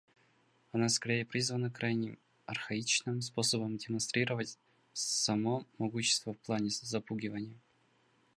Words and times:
Оно 0.71 0.89
скорее 0.89 1.27
призвано 1.27 1.69
крайне 1.69 2.17
архаичным 2.47 3.21
способом 3.21 3.77
демонстрировать 3.77 4.57
само 4.93 5.67
могущество 5.77 6.33
в 6.33 6.39
плане 6.39 6.71
запугивания. 6.71 7.59